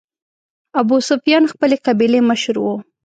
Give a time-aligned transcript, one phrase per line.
[0.79, 2.65] ابوسفیان خپلې قبیلې مشر و.